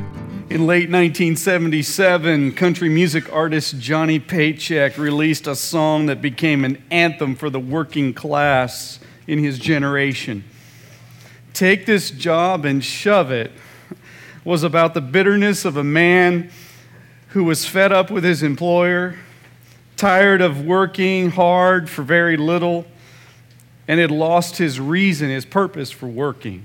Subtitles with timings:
[0.51, 7.35] In late 1977, country music artist Johnny Paycheck released a song that became an anthem
[7.35, 10.45] for the working class in his generation.
[11.53, 13.53] Take This Job and Shove It
[14.43, 16.51] was about the bitterness of a man
[17.29, 19.17] who was fed up with his employer,
[19.99, 22.87] tired of working hard for very little,
[23.87, 26.65] and had lost his reason, his purpose for working.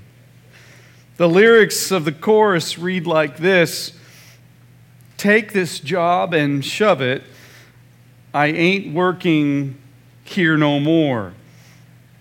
[1.16, 3.92] The lyrics of the chorus read like this
[5.16, 7.22] Take this job and shove it.
[8.34, 9.78] I ain't working
[10.24, 11.34] here no more.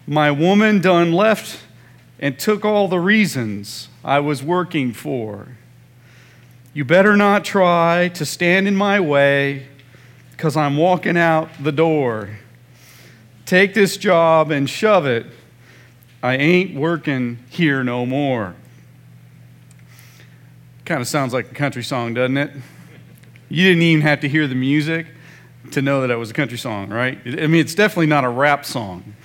[0.06, 1.60] My woman done left
[2.20, 5.58] and took all the reasons I was working for.
[6.74, 9.68] You better not try to stand in my way
[10.32, 12.30] because I'm walking out the door.
[13.46, 15.26] Take this job and shove it.
[16.22, 18.56] I ain't working here no more.
[20.86, 22.52] Kind of sounds like a country song, doesn't it?
[23.48, 25.08] You didn't even have to hear the music
[25.72, 27.18] to know that it was a country song, right?
[27.26, 29.16] I mean, it's definitely not a rap song.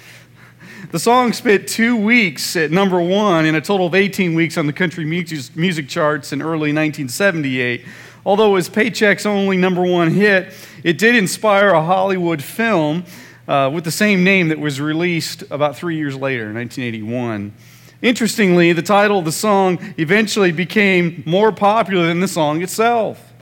[0.93, 4.69] The song spent two weeks at number one in a total of 18 weeks on
[4.69, 7.85] the country music charts in early 1978.
[8.25, 13.05] Although it was Paycheck's only number one hit, it did inspire a Hollywood film
[13.49, 17.53] uh, with the same name that was released about three years later, in 1981.
[18.01, 23.33] Interestingly, the title of the song eventually became more popular than the song itself.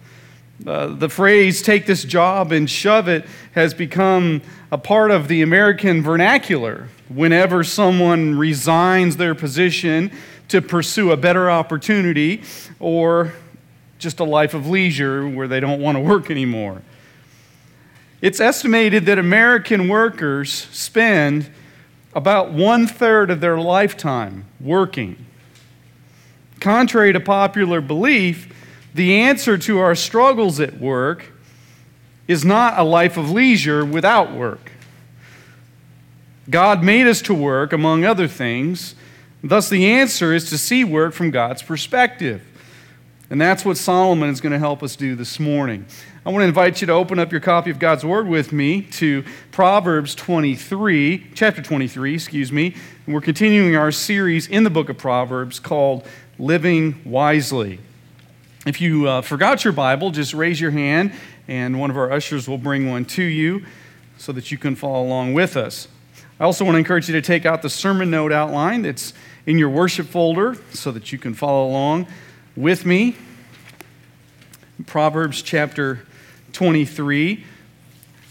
[0.66, 4.40] Uh, the phrase, take this job and shove it, has become
[4.72, 10.10] a part of the American vernacular whenever someone resigns their position
[10.48, 12.42] to pursue a better opportunity
[12.80, 13.34] or
[13.98, 16.80] just a life of leisure where they don't want to work anymore.
[18.22, 21.50] It's estimated that American workers spend
[22.16, 25.26] about one third of their lifetime working.
[26.60, 28.50] Contrary to popular belief,
[28.94, 31.30] the answer to our struggles at work
[32.26, 34.72] is not a life of leisure without work.
[36.48, 38.94] God made us to work, among other things.
[39.44, 42.42] Thus, the answer is to see work from God's perspective.
[43.28, 45.84] And that's what Solomon is going to help us do this morning.
[46.26, 48.82] I want to invite you to open up your copy of God's Word with me
[48.82, 49.22] to
[49.52, 52.74] Proverbs 23, chapter 23, excuse me.
[53.06, 56.04] And we're continuing our series in the book of Proverbs called
[56.36, 57.78] Living Wisely.
[58.66, 61.12] If you uh, forgot your Bible, just raise your hand
[61.46, 63.64] and one of our ushers will bring one to you
[64.18, 65.86] so that you can follow along with us.
[66.40, 69.14] I also want to encourage you to take out the sermon note outline that's
[69.46, 72.08] in your worship folder so that you can follow along
[72.56, 73.14] with me.
[74.86, 76.00] Proverbs chapter
[76.56, 77.44] 23.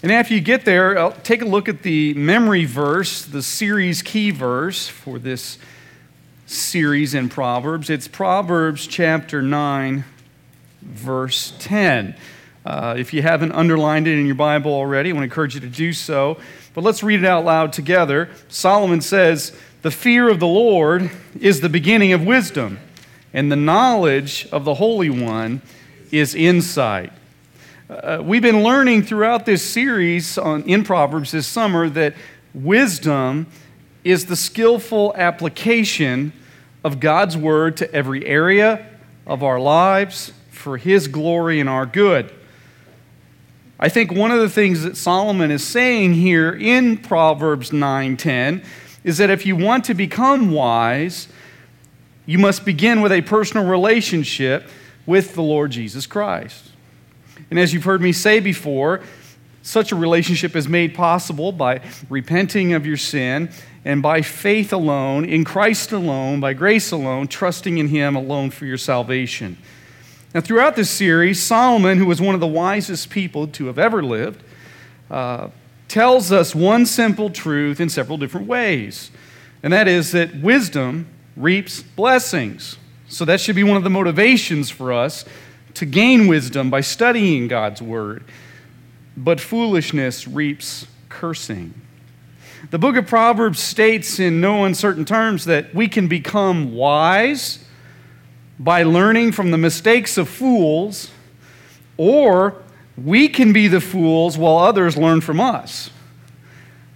[0.01, 4.01] And after you get there, I'll take a look at the memory verse, the series
[4.01, 5.59] key verse for this
[6.47, 7.87] series in Proverbs.
[7.91, 10.05] It's Proverbs chapter 9,
[10.81, 12.15] verse 10.
[12.65, 15.61] Uh, if you haven't underlined it in your Bible already, I want to encourage you
[15.61, 16.39] to do so.
[16.73, 18.31] But let's read it out loud together.
[18.47, 22.79] Solomon says, The fear of the Lord is the beginning of wisdom,
[23.33, 25.61] and the knowledge of the Holy One
[26.11, 27.13] is insight.
[27.87, 32.15] Uh, we've been learning throughout this series on, in Proverbs this summer that
[32.51, 33.45] wisdom
[34.03, 36.33] is the skillful application
[36.83, 38.87] of God's word to every area
[39.27, 42.33] of our lives for His glory and our good.
[43.79, 48.63] I think one of the things that Solomon is saying here in Proverbs 9:10
[49.03, 51.27] is that if you want to become wise,
[52.25, 54.67] you must begin with a personal relationship
[55.05, 56.71] with the Lord Jesus Christ.
[57.49, 59.01] And as you've heard me say before,
[59.65, 63.49] such a relationship is made possible by repenting of your sin
[63.83, 68.65] and by faith alone, in Christ alone, by grace alone, trusting in Him alone for
[68.65, 69.57] your salvation.
[70.35, 74.03] Now, throughout this series, Solomon, who was one of the wisest people to have ever
[74.03, 74.43] lived,
[75.09, 75.49] uh,
[75.87, 79.11] tells us one simple truth in several different ways,
[79.63, 82.77] and that is that wisdom reaps blessings.
[83.07, 85.25] So, that should be one of the motivations for us
[85.75, 88.23] to gain wisdom by studying God's word,
[89.15, 91.73] but foolishness reaps cursing.
[92.71, 97.63] The book of Proverbs states in no uncertain terms that we can become wise
[98.57, 101.11] by learning from the mistakes of fools,
[101.97, 102.55] or
[102.97, 105.89] we can be the fools while others learn from us.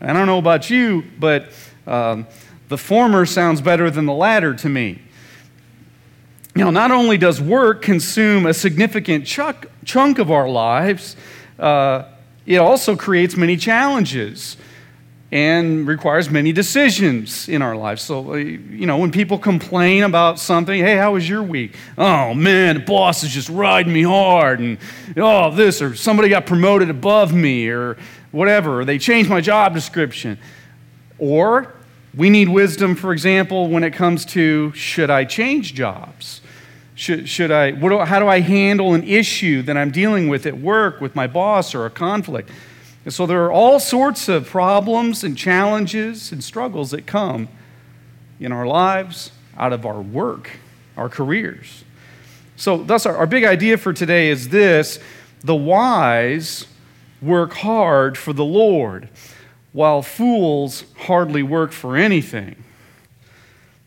[0.01, 1.51] I don't know about you, but
[1.87, 2.27] Um,
[2.67, 4.99] the former sounds better than the latter to me.
[6.59, 11.15] Now, not only does work consume a significant chunk, chunk of our lives,
[11.57, 12.03] uh,
[12.45, 14.57] it also creates many challenges
[15.31, 18.01] and requires many decisions in our lives.
[18.01, 21.77] So, uh, you know, when people complain about something, hey, how was your week?
[21.97, 24.79] Oh, man, the boss is just riding me hard, and
[25.15, 27.95] oh, this, or somebody got promoted above me, or
[28.31, 30.37] whatever, or they changed my job description.
[31.19, 31.73] Or
[32.13, 36.41] we need wisdom, for example, when it comes to should I change jobs?
[36.99, 40.59] Should, should I, do, how do I handle an issue that I'm dealing with at
[40.59, 42.49] work with my boss or a conflict?
[43.05, 47.47] And so there are all sorts of problems and challenges and struggles that come
[48.37, 50.49] in our lives out of our work,
[50.97, 51.85] our careers.
[52.57, 54.99] So, thus, our, our big idea for today is this
[55.39, 56.67] the wise
[57.21, 59.07] work hard for the Lord,
[59.71, 62.61] while fools hardly work for anything.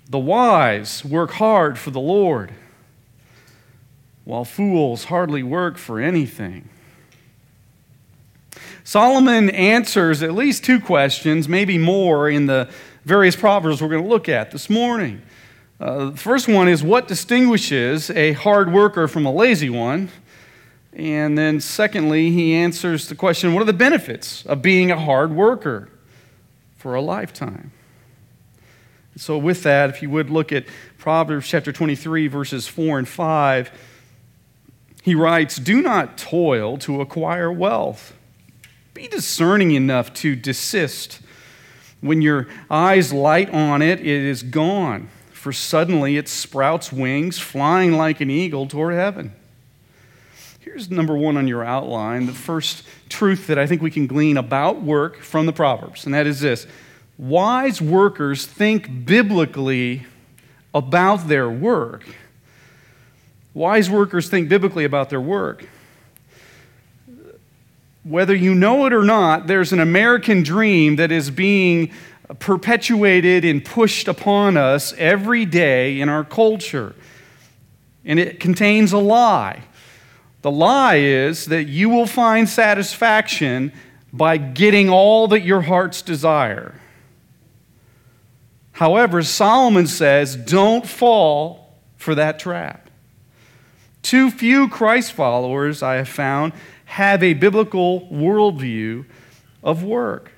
[0.09, 2.55] The wise work hard for the Lord
[4.25, 6.69] while fools hardly work for anything.
[8.85, 12.69] Solomon answers at least two questions, maybe more, in the
[13.05, 15.23] various proverbs we're going to look at this morning.
[15.81, 20.09] Uh, the first one is what distinguishes a hard worker from a lazy one?
[20.93, 25.33] And then, secondly, he answers the question what are the benefits of being a hard
[25.33, 25.89] worker
[26.77, 27.73] for a lifetime?
[29.17, 30.67] So, with that, if you would look at
[30.99, 33.71] Proverbs chapter 23, verses 4 and 5
[35.03, 38.15] he writes, Do not toil to acquire wealth.
[38.95, 41.21] Be discerning enough to desist.
[42.01, 47.93] When your eyes light on it, it is gone, for suddenly it sprouts wings, flying
[47.93, 49.33] like an eagle toward heaven.
[50.61, 54.37] Here's number one on your outline the first truth that I think we can glean
[54.37, 56.67] about work from the Proverbs, and that is this
[57.19, 60.07] wise workers think biblically
[60.73, 62.05] about their work.
[63.55, 65.67] Wise workers think biblically about their work.
[68.05, 71.93] Whether you know it or not, there's an American dream that is being
[72.39, 76.95] perpetuated and pushed upon us every day in our culture.
[78.05, 79.63] And it contains a lie.
[80.41, 83.73] The lie is that you will find satisfaction
[84.13, 86.75] by getting all that your hearts desire.
[88.73, 92.82] However, Solomon says, don't fall for that trap.
[94.03, 96.53] Too few Christ followers, I have found,
[96.87, 99.07] have a biblical worldview
[99.63, 100.33] of work.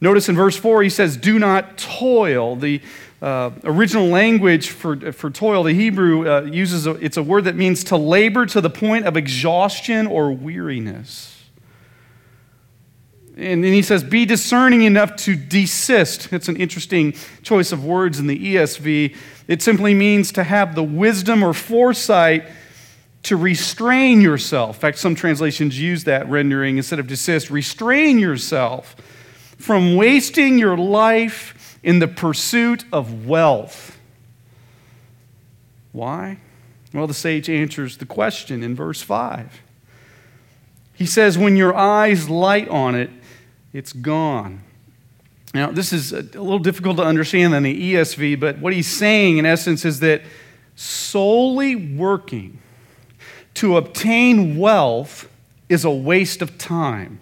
[0.00, 2.56] Notice in verse 4, he says, Do not toil.
[2.56, 2.80] The
[3.20, 7.54] uh, original language for, for toil, the Hebrew uh, uses a, it's a word that
[7.54, 11.36] means to labor to the point of exhaustion or weariness.
[13.36, 16.32] And then he says, Be discerning enough to desist.
[16.32, 19.16] It's an interesting choice of words in the ESV.
[19.48, 22.48] It simply means to have the wisdom or foresight
[23.24, 24.76] to restrain yourself.
[24.76, 27.50] In fact, some translations use that rendering instead of desist.
[27.50, 28.96] Restrain yourself
[29.58, 33.98] from wasting your life in the pursuit of wealth.
[35.92, 36.38] Why?
[36.92, 39.60] Well, the sage answers the question in verse 5.
[40.94, 43.10] He says, When your eyes light on it,
[43.72, 44.62] it's gone.
[45.52, 49.38] Now, this is a little difficult to understand in the ESV, but what he's saying
[49.38, 50.22] in essence is that
[50.76, 52.58] solely working
[53.54, 55.28] to obtain wealth
[55.68, 57.18] is a waste of time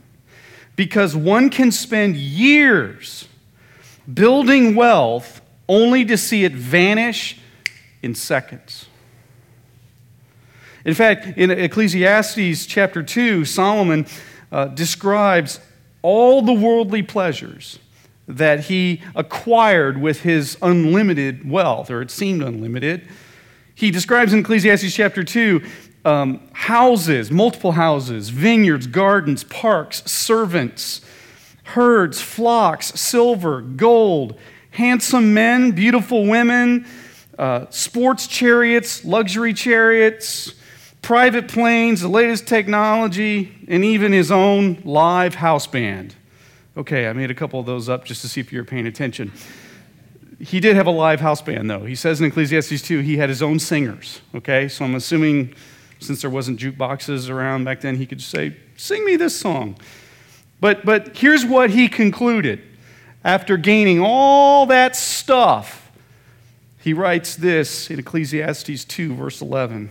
[0.76, 3.28] because one can spend years
[4.12, 7.38] building wealth only to see it vanish
[8.02, 8.86] in seconds.
[10.84, 14.06] In fact, in Ecclesiastes chapter 2, Solomon
[14.50, 15.60] uh, describes
[16.00, 17.78] all the worldly pleasures
[18.26, 23.06] that he acquired with his unlimited wealth, or it seemed unlimited.
[23.74, 25.62] He describes in Ecclesiastes chapter 2
[26.08, 31.02] um, houses, multiple houses, vineyards, gardens, parks, servants,
[31.64, 34.38] herds, flocks, silver, gold,
[34.70, 36.86] handsome men, beautiful women,
[37.38, 40.54] uh, sports chariots, luxury chariots,
[41.02, 46.14] private planes, the latest technology, and even his own live house band.
[46.76, 49.30] Okay, I made a couple of those up just to see if you're paying attention.
[50.40, 51.84] He did have a live house band, though.
[51.84, 54.20] He says in Ecclesiastes 2 he had his own singers.
[54.34, 55.54] Okay, so I'm assuming
[56.00, 59.76] since there wasn't jukeboxes around back then, he could say, Sing me this song.
[60.60, 62.62] But, but here's what he concluded.
[63.24, 65.90] After gaining all that stuff,
[66.78, 69.90] he writes this in Ecclesiastes 2, verse 11.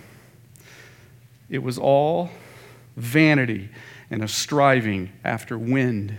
[1.49, 2.29] It was all
[2.95, 3.69] vanity
[4.09, 6.17] and a striving after wind.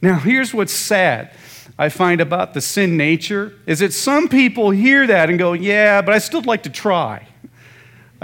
[0.00, 1.32] Now, here's what's sad
[1.78, 6.02] I find about the sin nature is that some people hear that and go, Yeah,
[6.02, 7.28] but I still like to try.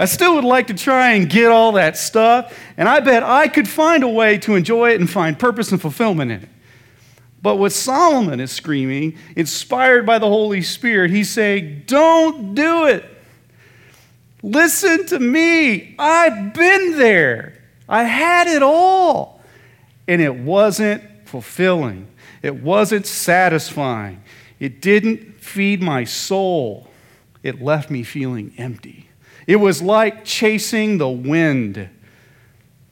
[0.01, 3.47] I still would like to try and get all that stuff, and I bet I
[3.47, 6.49] could find a way to enjoy it and find purpose and fulfillment in it.
[7.39, 13.05] But what Solomon is screaming, inspired by the Holy Spirit, he's saying, Don't do it.
[14.41, 15.93] Listen to me.
[15.99, 17.61] I've been there.
[17.87, 19.39] I had it all.
[20.07, 22.07] And it wasn't fulfilling,
[22.41, 24.23] it wasn't satisfying.
[24.59, 26.87] It didn't feed my soul.
[27.43, 29.10] It left me feeling empty.
[29.47, 31.89] It was like chasing the wind.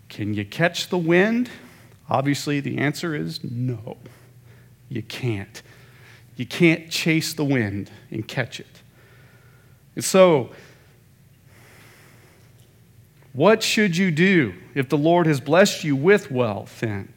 [0.09, 1.49] Can you catch the wind?
[2.09, 3.97] Obviously, the answer is no.
[4.89, 5.61] You can't.
[6.35, 8.81] You can't chase the wind and catch it.
[9.95, 10.51] And so,
[13.33, 17.13] what should you do if the Lord has blessed you with wealth then?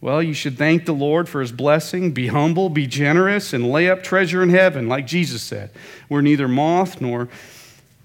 [0.00, 3.90] Well, you should thank the Lord for his blessing, be humble, be generous, and lay
[3.90, 5.70] up treasure in heaven, like Jesus said,
[6.06, 7.28] where neither moth nor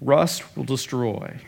[0.04, 1.40] rust will destroy.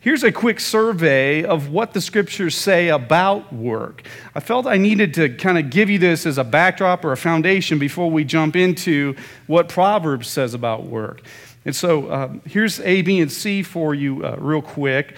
[0.00, 4.02] Here's a quick survey of what the scriptures say about work.
[4.34, 7.16] I felt I needed to kind of give you this as a backdrop or a
[7.16, 9.14] foundation before we jump into
[9.46, 11.22] what Proverbs says about work.
[11.64, 15.16] And so uh, here's A, B, and C for you, uh, real quick.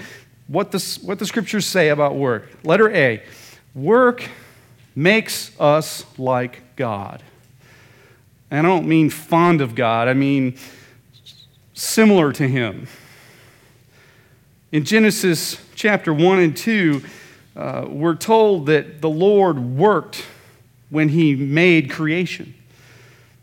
[0.48, 2.50] What the, what the scriptures say about work.
[2.62, 3.22] Letter A
[3.74, 4.28] work
[4.94, 7.22] makes us like God.
[8.50, 10.58] And I don't mean fond of God, I mean
[11.74, 12.86] similar to Him.
[14.72, 17.02] In Genesis chapter 1 and 2,
[17.56, 20.24] uh, we're told that the Lord worked
[20.90, 22.54] when He made creation.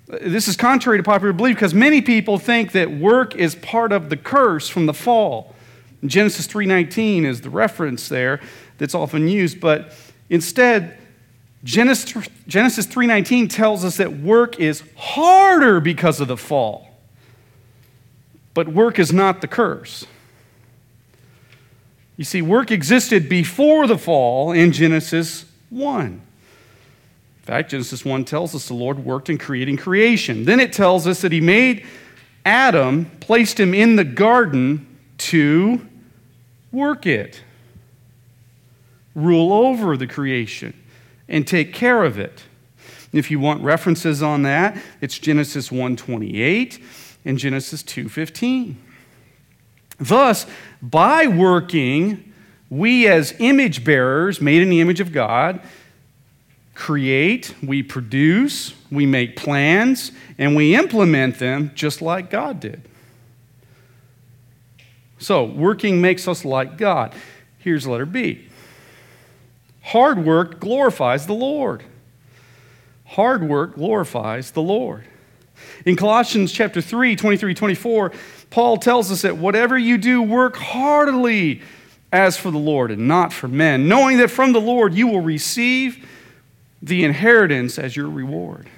[0.08, 4.10] This is contrary to popular belief because many people think that work is part of
[4.10, 5.56] the curse from the fall.
[6.06, 8.42] Genesis 3:19 is the reference there
[8.78, 9.94] that's often used, but
[10.30, 10.98] instead
[11.64, 12.12] Genesis
[12.88, 16.91] 3:19 tells us that work is harder because of the fall.
[18.54, 20.06] But work is not the curse.
[22.18, 26.06] You see, work existed before the fall in Genesis 1.
[26.06, 26.22] In
[27.42, 30.46] fact, Genesis 1 tells us the Lord worked in creating creation.
[30.46, 31.86] Then it tells us that he made
[32.46, 34.86] Adam, placed him in the garden
[35.18, 35.88] to
[36.72, 37.42] work it,
[39.16, 40.74] rule over the creation,
[41.28, 42.44] and take care of it.
[43.14, 46.80] If you want references on that, it's Genesis 1:28
[47.26, 48.78] and Genesis 2:15.
[50.00, 50.46] Thus,
[50.82, 52.34] by working,
[52.70, 55.62] we as image bearers, made in the image of God,
[56.74, 62.82] create, we produce, we make plans, and we implement them just like God did.
[65.20, 67.14] So, working makes us like God.
[67.60, 68.48] Here's letter B
[69.84, 71.84] hard work glorifies the Lord.
[73.06, 75.06] Hard work glorifies the Lord.
[75.86, 78.12] In Colossians chapter 3, 23, 24,
[78.50, 81.62] Paul tells us that whatever you do, work heartily
[82.12, 85.22] as for the Lord and not for men, knowing that from the Lord you will
[85.22, 86.08] receive
[86.82, 88.70] the inheritance as your reward.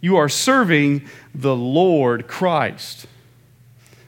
[0.00, 3.06] You are serving the Lord Christ.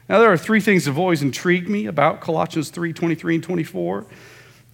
[0.07, 3.43] Now, there are three things that have always intrigued me about Colossians 3 23 and
[3.43, 4.05] 24.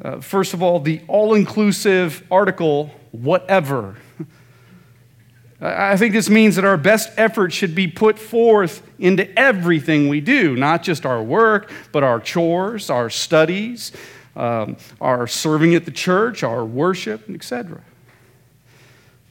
[0.03, 3.95] Uh, first of all, the all inclusive article, whatever.
[5.59, 10.21] I think this means that our best effort should be put forth into everything we
[10.21, 13.91] do, not just our work, but our chores, our studies,
[14.35, 17.81] um, our serving at the church, our worship, etc.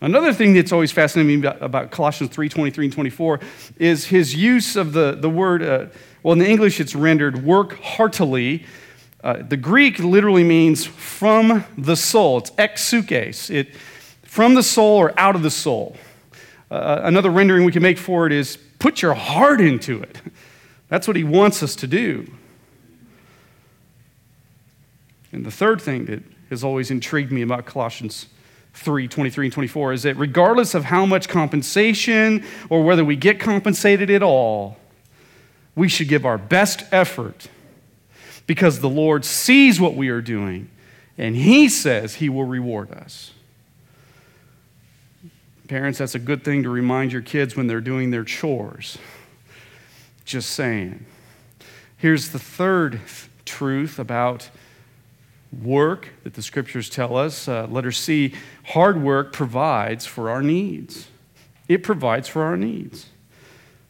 [0.00, 3.40] Another thing that's always fascinating me about, about Colossians 3 23 and 24
[3.78, 5.86] is his use of the, the word, uh,
[6.24, 8.66] well, in the English it's rendered work heartily.
[9.22, 12.38] Uh, the Greek literally means from the soul.
[12.38, 13.74] It's exukes, it,
[14.22, 15.96] from the soul or out of the soul.
[16.70, 20.20] Uh, another rendering we can make for it is put your heart into it.
[20.88, 22.30] That's what he wants us to do.
[25.32, 28.26] And the third thing that has always intrigued me about Colossians
[28.74, 33.40] 3 23 and 24 is that regardless of how much compensation or whether we get
[33.40, 34.76] compensated at all,
[35.74, 37.48] we should give our best effort
[38.46, 40.70] because the Lord sees what we are doing
[41.18, 43.32] and He says He will reward us.
[45.68, 48.98] Parents, that's a good thing to remind your kids when they're doing their chores.
[50.24, 51.04] Just saying.
[51.96, 53.00] Here's the third
[53.44, 54.50] truth about
[55.62, 57.48] work that the scriptures tell us.
[57.48, 58.34] Uh, letter C
[58.66, 61.08] hard work provides for our needs.
[61.68, 63.06] It provides for our needs.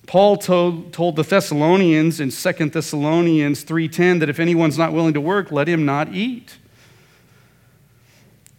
[0.07, 5.21] Paul told, told the Thessalonians in 2 Thessalonians 3:10 that if anyone's not willing to
[5.21, 6.59] work, let him not eat.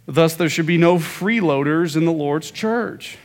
[0.08, 3.18] Thus, there should be no freeloaders in the Lord's church.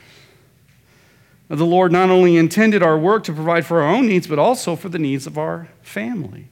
[1.48, 4.76] The Lord not only intended our work to provide for our own needs, but also
[4.76, 6.50] for the needs of our family.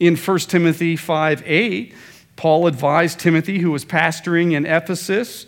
[0.00, 1.94] In 1 Timothy 5 8,
[2.34, 5.46] Paul advised Timothy, who was pastoring in Ephesus,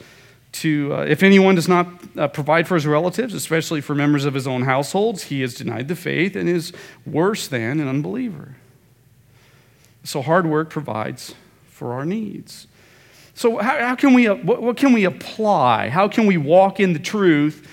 [0.53, 4.35] to uh, if anyone does not uh, provide for his relatives, especially for members of
[4.35, 6.73] his own households, he has denied the faith and is
[7.05, 8.55] worse than an unbeliever.
[10.05, 11.35] So hard work provides
[11.69, 12.69] for our needs.
[13.41, 15.89] So how, how can we, what, what can we apply?
[15.89, 17.67] How can we walk in the truth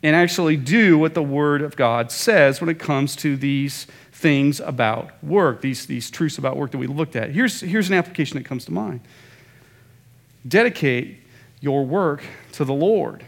[0.00, 4.60] and actually do what the Word of God says when it comes to these things
[4.60, 7.30] about work, these, these truths about work that we looked at.
[7.32, 9.00] Here's, here's an application that comes to mind
[10.46, 11.18] dedicate
[11.60, 12.22] your work
[12.52, 13.24] to the Lord.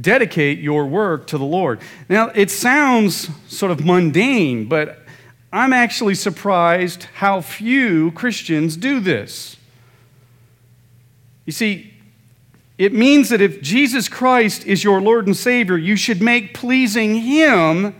[0.00, 1.80] Dedicate your work to the Lord.
[2.08, 5.04] Now, it sounds sort of mundane, but
[5.52, 9.56] I'm actually surprised how few Christians do this.
[11.46, 11.94] You see,
[12.76, 17.16] it means that if Jesus Christ is your Lord and Savior, you should make pleasing
[17.16, 17.94] Him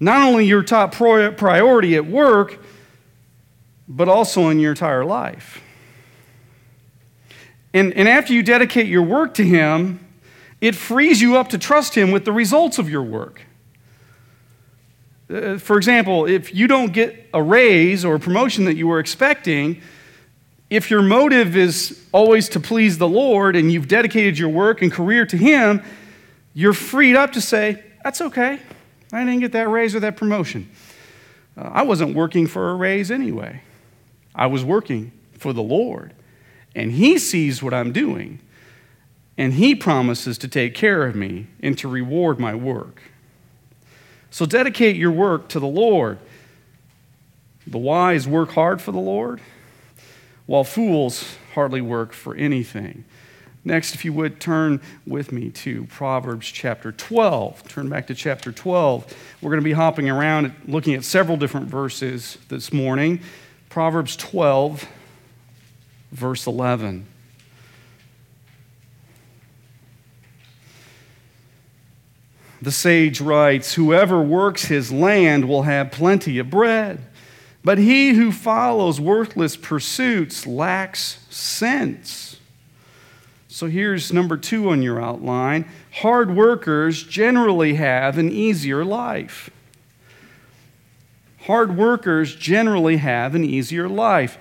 [0.00, 2.58] not only your top priority at work,
[3.88, 5.60] but also in your entire life.
[7.74, 10.00] And, and after you dedicate your work to Him,
[10.60, 13.42] it frees you up to trust Him with the results of your work.
[15.30, 18.98] Uh, for example, if you don't get a raise or a promotion that you were
[18.98, 19.80] expecting,
[20.70, 24.92] if your motive is always to please the Lord and you've dedicated your work and
[24.92, 25.82] career to Him,
[26.54, 28.60] you're freed up to say, That's okay.
[29.12, 30.70] I didn't get that raise or that promotion.
[31.56, 33.62] Uh, I wasn't working for a raise anyway.
[34.34, 36.14] I was working for the Lord.
[36.74, 38.40] And He sees what I'm doing.
[39.36, 43.02] And He promises to take care of me and to reward my work.
[44.30, 46.18] So dedicate your work to the Lord.
[47.66, 49.40] The wise work hard for the Lord,
[50.46, 53.04] while fools hardly work for anything.
[53.64, 57.68] Next, if you would turn with me to Proverbs chapter 12.
[57.68, 59.14] Turn back to chapter 12.
[59.42, 63.20] We're going to be hopping around looking at several different verses this morning.
[63.68, 64.88] Proverbs 12,
[66.12, 67.06] verse 11.
[72.60, 77.00] The sage writes Whoever works his land will have plenty of bread,
[77.64, 82.36] but he who follows worthless pursuits lacks sense.
[83.48, 89.50] So here's number two on your outline hard workers generally have an easier life.
[91.42, 94.38] Hard workers generally have an easier life.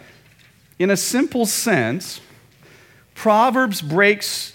[0.78, 2.20] In a simple sense,
[3.16, 4.54] Proverbs breaks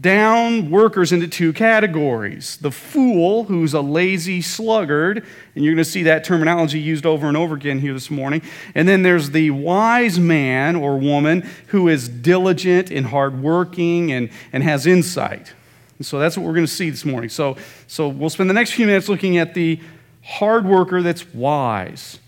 [0.00, 5.90] down workers into two categories the fool, who's a lazy sluggard, and you're going to
[5.90, 8.42] see that terminology used over and over again here this morning.
[8.74, 14.62] And then there's the wise man or woman who is diligent and hardworking and, and
[14.62, 15.52] has insight.
[15.98, 17.28] And so that's what we're going to see this morning.
[17.28, 19.80] So, so we'll spend the next few minutes looking at the
[20.22, 22.18] hard worker that's wise.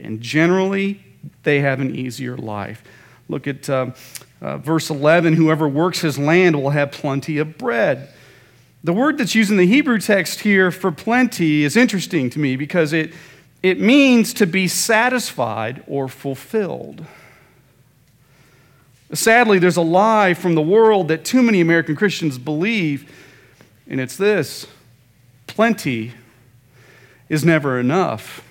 [0.00, 1.04] And generally,
[1.44, 2.82] they have an easier life.
[3.28, 3.70] Look at.
[3.70, 3.92] Uh,
[4.44, 8.10] uh, verse 11 Whoever works his land will have plenty of bread.
[8.84, 12.54] The word that's used in the Hebrew text here for plenty is interesting to me
[12.54, 13.14] because it,
[13.62, 17.06] it means to be satisfied or fulfilled.
[19.14, 23.10] Sadly, there's a lie from the world that too many American Christians believe,
[23.88, 24.66] and it's this
[25.46, 26.12] plenty
[27.30, 28.46] is never enough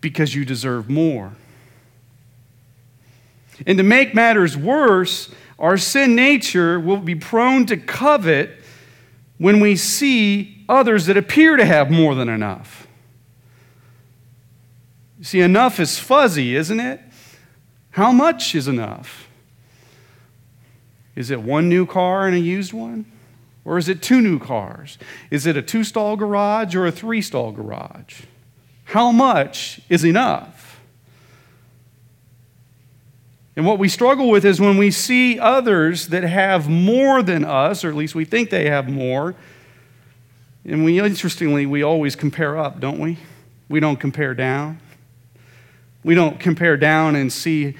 [0.00, 1.32] because you deserve more.
[3.66, 8.50] And to make matters worse, our sin nature will be prone to covet
[9.38, 12.86] when we see others that appear to have more than enough.
[15.22, 17.00] See, enough is fuzzy, isn't it?
[17.90, 19.28] How much is enough?
[21.16, 23.04] Is it one new car and a used one?
[23.64, 24.98] Or is it two new cars?
[25.30, 28.22] Is it a two stall garage or a three stall garage?
[28.84, 30.57] How much is enough?
[33.58, 37.82] And what we struggle with is when we see others that have more than us,
[37.82, 39.34] or at least we think they have more,
[40.64, 43.18] and we interestingly, we always compare up, don't we?
[43.68, 44.78] We don't compare down.
[46.04, 47.74] We don't compare down and see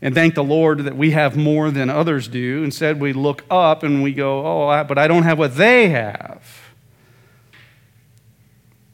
[0.00, 2.64] and thank the Lord that we have more than others do.
[2.64, 6.42] Instead, we look up and we go, oh, but I don't have what they have.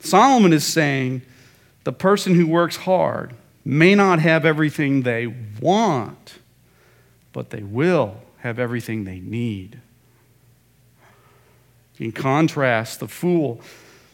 [0.00, 1.22] Solomon is saying
[1.84, 3.32] the person who works hard
[3.66, 5.26] may not have everything they
[5.60, 6.38] want,
[7.32, 9.80] but they will have everything they need.
[11.98, 13.60] In contrast, the fool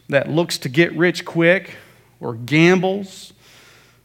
[0.09, 1.75] that looks to get rich quick
[2.19, 3.33] or gambles,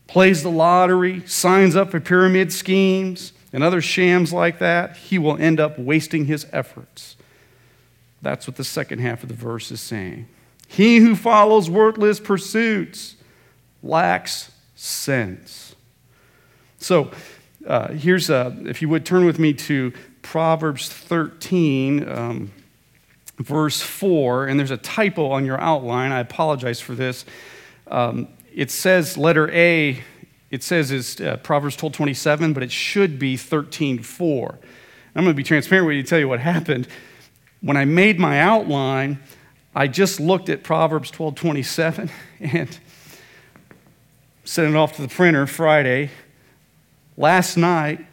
[0.07, 5.39] plays the lottery, signs up for pyramid schemes, and other shams like that, he will
[5.39, 7.17] end up wasting his efforts.
[8.21, 10.29] That's what the second half of the verse is saying.
[10.67, 13.17] He who follows worthless pursuits
[13.83, 15.75] lacks sense.
[16.79, 17.11] So,
[17.67, 22.53] uh, here's a, if you would turn with me to Proverbs 13, um,
[23.39, 26.13] verse 4, and there's a typo on your outline.
[26.13, 27.25] I apologize for this.
[27.89, 30.03] Um, it says letter A,
[30.51, 34.59] it says is uh, Proverbs 12 27, but it should be 13 4.
[35.15, 36.87] I'm going to be transparent with you to tell you what happened.
[37.61, 39.19] When I made my outline,
[39.75, 42.11] I just looked at Proverbs 12 27
[42.41, 42.79] and
[44.49, 46.09] sent it off to the printer Friday.
[47.19, 48.07] Last night,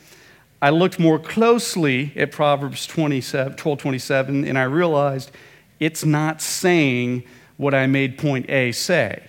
[0.62, 5.32] I looked more closely at Proverbs 27, 12 27, and I realized
[5.80, 7.24] it's not saying
[7.56, 9.24] what I made point A say.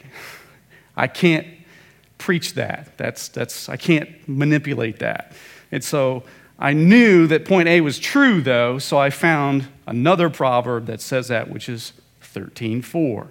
[0.97, 1.47] I can't
[2.19, 2.99] preach that.
[2.99, 5.33] That's, that's, I can't manipulate that.
[5.71, 6.25] And so
[6.59, 11.29] I knew that point A was true, though, so I found another proverb that says
[11.29, 11.92] that, which is
[12.35, 13.29] 13:4.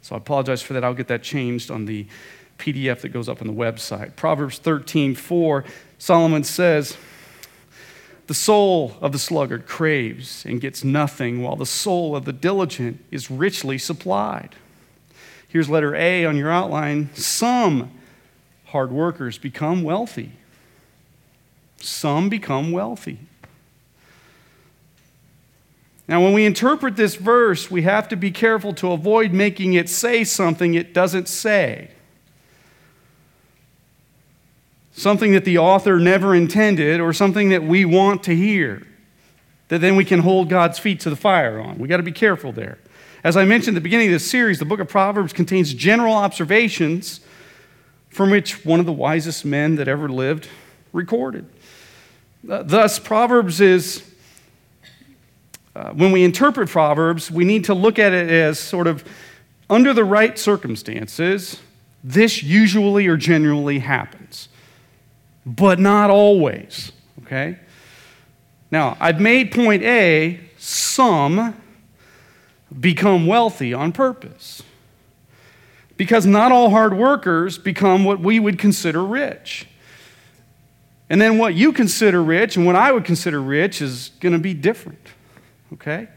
[0.00, 0.84] So I apologize for that.
[0.84, 2.06] I'll get that changed on the
[2.60, 4.14] PDF that goes up on the website.
[4.14, 5.64] Proverbs 13:4,
[5.98, 6.96] Solomon says,
[8.26, 13.02] "The soul of the sluggard craves and gets nothing, while the soul of the diligent
[13.10, 14.54] is richly supplied."
[15.48, 17.10] Here's letter A on your outline.
[17.14, 17.90] Some
[18.66, 20.32] hard workers become wealthy.
[21.78, 23.18] Some become wealthy.
[26.06, 29.88] Now, when we interpret this verse, we have to be careful to avoid making it
[29.88, 31.90] say something it doesn't say.
[34.92, 38.86] Something that the author never intended, or something that we want to hear,
[39.68, 41.78] that then we can hold God's feet to the fire on.
[41.78, 42.78] We got to be careful there.
[43.22, 46.14] As I mentioned at the beginning of this series, the book of Proverbs contains general
[46.14, 47.20] observations
[48.08, 50.48] from which one of the wisest men that ever lived
[50.92, 51.46] recorded.
[52.48, 54.02] Uh, thus, Proverbs is,
[55.76, 59.04] uh, when we interpret Proverbs, we need to look at it as sort of
[59.68, 61.60] under the right circumstances,
[62.02, 64.48] this usually or generally happens,
[65.44, 67.58] but not always, okay?
[68.70, 71.60] Now, I've made point A, some
[72.78, 74.62] become wealthy on purpose.
[75.96, 79.66] Because not all hard workers become what we would consider rich.
[81.10, 84.38] And then what you consider rich and what I would consider rich is going to
[84.38, 85.08] be different.
[85.72, 86.08] Okay?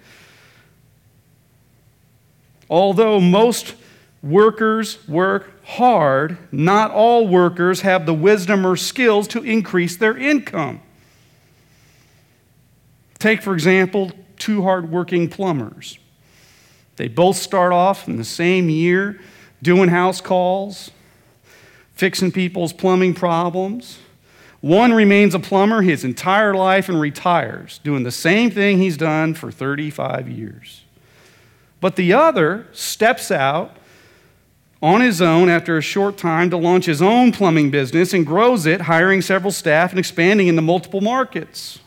[2.70, 3.76] Although most
[4.22, 10.82] workers work hard, not all workers have the wisdom or skills to increase their income.
[13.20, 15.98] Take, for example, two hardworking plumbers.
[16.98, 19.20] They both start off in the same year
[19.62, 20.92] doing house calls,
[21.94, 24.00] fixing people's plumbing problems.
[24.60, 29.34] One remains a plumber his entire life and retires, doing the same thing he's done
[29.34, 30.84] for 35 years.
[31.80, 33.78] But the other steps out
[34.84, 38.66] on his own after a short time to launch his own plumbing business and grows
[38.66, 41.80] it, hiring several staff and expanding into multiple markets.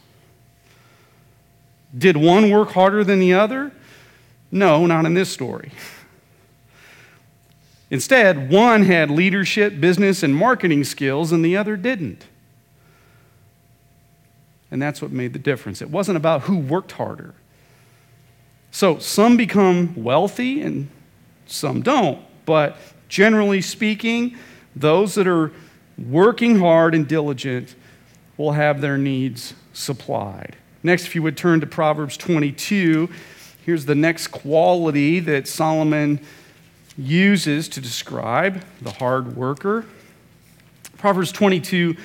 [1.96, 3.70] Did one work harder than the other?
[4.50, 5.72] No, not in this story.
[7.90, 12.24] Instead, one had leadership, business, and marketing skills, and the other didn't.
[14.70, 15.82] And that's what made the difference.
[15.82, 17.34] It wasn't about who worked harder.
[18.70, 20.88] So some become wealthy and
[21.46, 22.24] some don't.
[22.46, 22.78] But
[23.08, 24.36] generally speaking,
[24.74, 25.52] those that are
[25.98, 27.74] working hard and diligent
[28.36, 30.56] will have their needs supplied.
[30.82, 33.08] Next, if you would turn to Proverbs 22.
[33.64, 36.20] Here's the next quality that Solomon
[36.96, 39.84] uses to describe the hard worker.
[40.96, 41.96] Proverbs 22,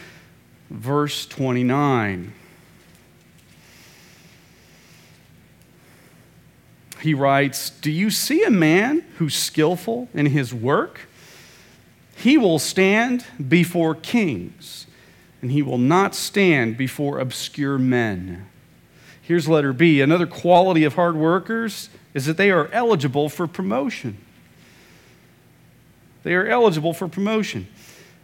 [0.71, 2.34] verse 29.
[7.01, 11.07] He writes, Do you see a man who's skillful in his work?
[12.15, 14.85] He will stand before kings,
[15.41, 18.47] and he will not stand before obscure men.
[19.23, 20.01] Here's letter B.
[20.01, 24.17] Another quality of hard workers is that they are eligible for promotion.
[26.21, 27.67] They are eligible for promotion.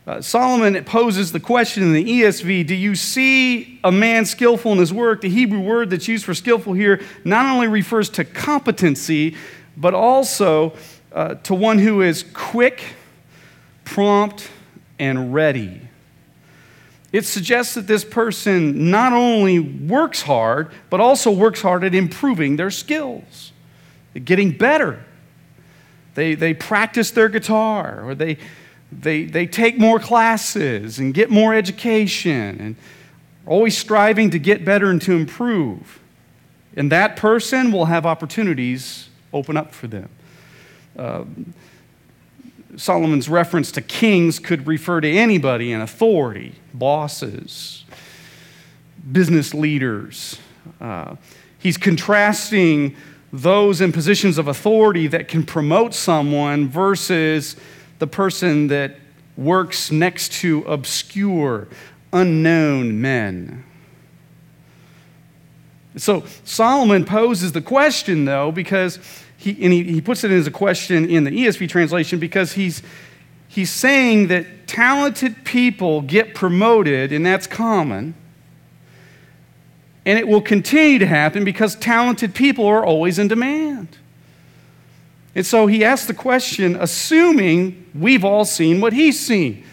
[0.07, 4.77] Uh, Solomon poses the question in the ESV Do you see a man skillful in
[4.77, 5.19] his work?
[5.19, 9.35] The Hebrew word that's used for skillful here not only refers to competency,
[9.75, 10.73] but also
[11.11, 12.95] uh, to one who is quick,
[13.83, 14.49] prompt,
[14.97, 15.81] and ready.
[17.11, 22.55] It suggests that this person not only works hard, but also works hard at improving
[22.55, 23.51] their skills,
[24.23, 25.03] getting better.
[26.15, 28.37] They, they practice their guitar, or they,
[28.91, 32.75] they, they take more classes and get more education and
[33.45, 35.99] are always striving to get better and to improve.
[36.75, 40.09] And that person will have opportunities open up for them.
[40.97, 41.25] Uh,
[42.75, 47.83] Solomon's reference to kings could refer to anybody in authority, bosses,
[49.11, 50.39] business leaders.
[50.79, 51.15] Uh,
[51.57, 52.95] he's contrasting
[53.33, 57.55] those in positions of authority that can promote someone versus
[57.99, 58.95] the person that
[59.35, 61.67] works next to obscure,
[62.11, 63.63] unknown men.
[65.95, 68.99] So Solomon poses the question, though, because
[69.37, 72.81] he, and he, he puts it as a question in the ESV translation because he's,
[73.47, 78.15] he's saying that talented people get promoted, and that's common.
[80.05, 83.97] And it will continue to happen because talented people are always in demand.
[85.37, 89.63] And so he asked the question, assuming we've all seen what he's seen.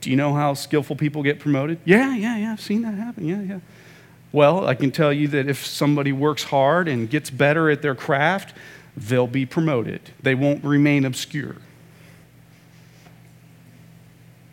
[0.00, 1.80] Do you know how skillful people get promoted?
[1.84, 3.26] Yeah, yeah, yeah, I've seen that happen.
[3.26, 3.60] Yeah, yeah.
[4.32, 7.94] Well, I can tell you that if somebody works hard and gets better at their
[7.94, 8.56] craft,
[8.96, 10.00] they'll be promoted.
[10.22, 11.56] They won't remain obscure.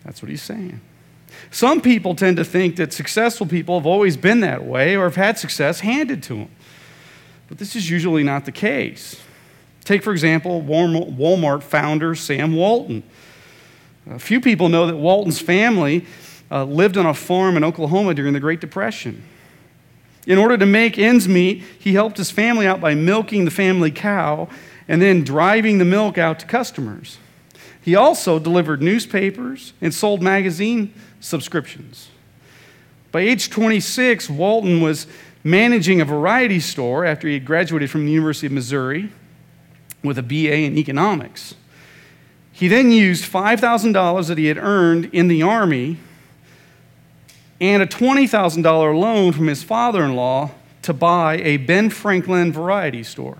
[0.03, 0.81] That's what he's saying.
[1.51, 5.15] Some people tend to think that successful people have always been that way or have
[5.15, 6.51] had success handed to them.
[7.47, 9.23] But this is usually not the case.
[9.83, 13.03] Take, for example, Walmart founder Sam Walton.
[14.09, 16.05] A few people know that Walton's family
[16.51, 19.23] uh, lived on a farm in Oklahoma during the Great Depression.
[20.25, 23.91] In order to make ends meet, he helped his family out by milking the family
[23.91, 24.47] cow
[24.87, 27.17] and then driving the milk out to customers.
[27.81, 32.09] He also delivered newspapers and sold magazine subscriptions.
[33.11, 35.07] By age 26, Walton was
[35.43, 39.11] managing a variety store after he had graduated from the University of Missouri
[40.03, 41.55] with a BA in economics.
[42.51, 45.97] He then used $5,000 that he had earned in the Army
[47.59, 50.51] and a $20,000 loan from his father in law
[50.83, 53.37] to buy a Ben Franklin variety store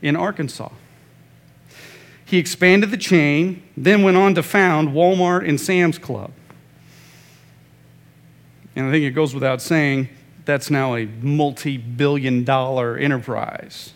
[0.00, 0.70] in Arkansas.
[2.24, 6.32] He expanded the chain, then went on to found Walmart and Sam's Club.
[8.74, 10.08] And I think it goes without saying
[10.44, 13.92] that's now a multi billion dollar enterprise.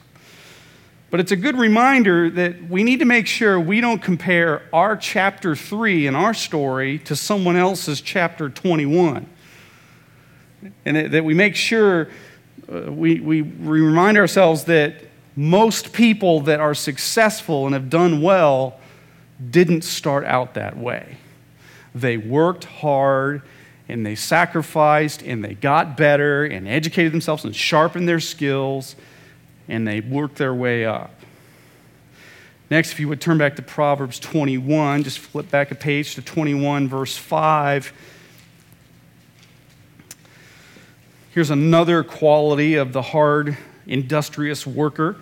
[1.11, 4.95] But it's a good reminder that we need to make sure we don't compare our
[4.97, 9.27] chapter 3 in our story to someone else's chapter 21.
[10.85, 12.09] And that we make sure
[12.71, 18.79] uh, we, we remind ourselves that most people that are successful and have done well
[19.51, 21.17] didn't start out that way.
[21.95, 23.43] They worked hard
[23.89, 28.95] and they sacrificed and they got better and educated themselves and sharpened their skills
[29.69, 31.13] and they work their way up.
[32.71, 36.23] Next, if you would turn back to Proverbs 21, just flip back a page to
[36.23, 37.93] 21, verse 5.
[41.31, 45.17] Here's another quality of the hard, industrious worker.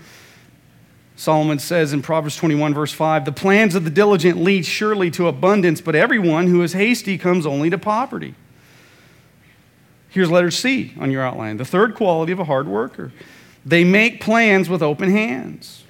[1.15, 5.29] Solomon says in Proverbs 21, verse 5 The plans of the diligent lead surely to
[5.29, 8.35] abundance, but everyone who is hasty comes only to poverty.
[10.09, 11.59] Here's letter C on your outline.
[11.59, 13.13] The third quality of a hard worker
[13.67, 15.83] they make plans with open hands.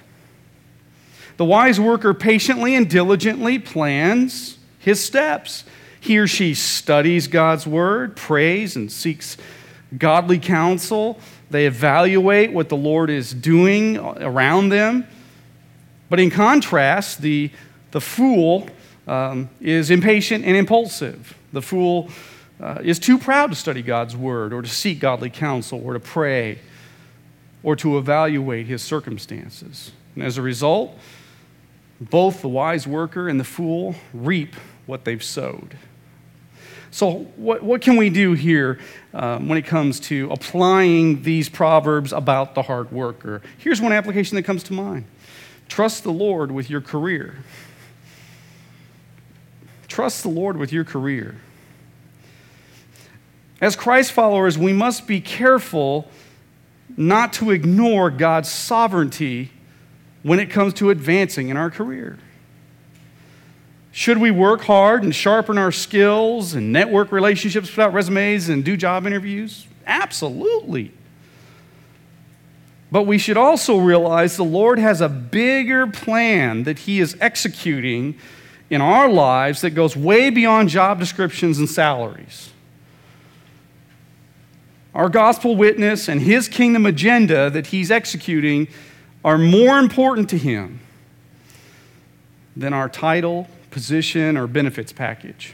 [1.37, 5.63] The wise worker patiently and diligently plans his steps.
[5.99, 9.37] He or she studies God's word, prays, and seeks
[9.95, 11.19] godly counsel.
[11.51, 15.05] They evaluate what the Lord is doing around them.
[16.09, 17.51] But in contrast, the,
[17.91, 18.67] the fool
[19.05, 21.37] um, is impatient and impulsive.
[21.53, 22.09] The fool
[22.59, 25.99] uh, is too proud to study God's word or to seek godly counsel or to
[25.99, 26.57] pray
[27.63, 29.91] or to evaluate his circumstances.
[30.15, 30.97] And as a result,
[31.99, 35.77] both the wise worker and the fool reap what they've sowed.
[36.91, 38.79] So, what, what can we do here
[39.13, 43.41] um, when it comes to applying these proverbs about the hard worker?
[43.57, 45.05] Here's one application that comes to mind
[45.67, 47.35] trust the Lord with your career.
[49.87, 51.35] Trust the Lord with your career.
[53.59, 56.09] As Christ followers, we must be careful
[56.95, 59.51] not to ignore God's sovereignty
[60.23, 62.17] when it comes to advancing in our career.
[63.91, 68.77] Should we work hard and sharpen our skills and network relationships without resumes and do
[68.77, 69.65] job interviews?
[69.85, 70.91] Absolutely.
[72.91, 78.17] But we should also realize the Lord has a bigger plan that He is executing
[78.69, 82.51] in our lives that goes way beyond job descriptions and salaries
[84.97, 88.67] our gospel witness and his kingdom agenda that he's executing
[89.23, 90.79] are more important to him
[92.55, 95.53] than our title, position, or benefits package.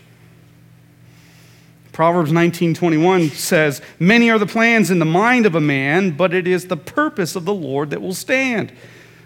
[1.92, 6.48] Proverbs 19:21 says, "Many are the plans in the mind of a man, but it
[6.48, 8.72] is the purpose of the Lord that will stand."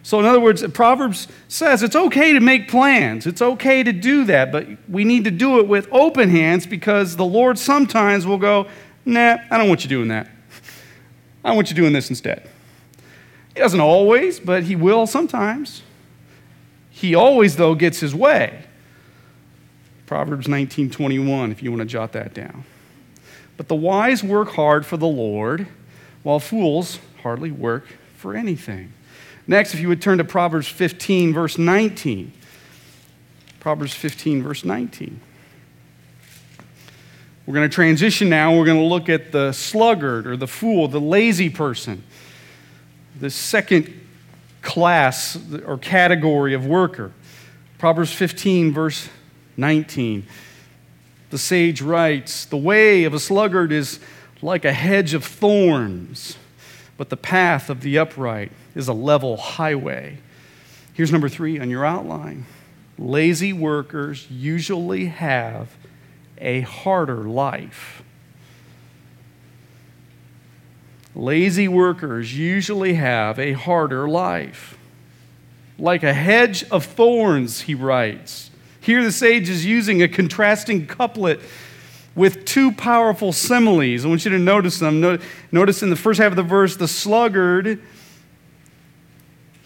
[0.02, 3.28] So in other words, Proverbs says it's okay to make plans.
[3.28, 7.18] It's okay to do that, but we need to do it with open hands because
[7.18, 8.68] the Lord sometimes will go,
[9.08, 10.30] "Nah, I don't want you doing that.
[11.44, 12.48] I want you doing this instead."
[13.56, 15.82] He doesn't always, but he will sometimes.
[16.92, 18.60] He always though gets his way.
[20.06, 22.66] Proverbs 19:21 if you want to jot that down.
[23.56, 25.68] But the wise work hard for the Lord,
[26.24, 28.92] while fools hardly work for anything.
[29.48, 32.34] Next, if you would turn to Proverbs 15 verse 19.
[33.60, 35.20] Proverbs 15 verse 19.
[37.48, 38.58] We're going to transition now.
[38.58, 42.04] We're going to look at the sluggard or the fool, the lazy person.
[43.18, 44.02] The second
[44.62, 47.14] class or category of worker.
[47.78, 49.08] Proverbs 15, verse
[49.56, 50.28] 19.
[51.30, 54.02] The sage writes The way of a sluggard is
[54.42, 56.36] like a hedge of thorns,
[56.98, 60.18] but the path of the upright is a level highway.
[60.94, 62.46] Here's number three on your outline
[63.00, 65.70] lazy workers usually have
[66.40, 68.04] a harder life.
[71.16, 74.78] Lazy workers usually have a harder life.
[75.80, 78.52] Like a hedge of thorns, he writes.
[78.80, 81.40] Here, the sage is using a contrasting couplet
[82.16, 84.06] with two powerful similes.
[84.06, 85.20] I want you to notice them.
[85.52, 87.80] Notice in the first half of the verse, the sluggard,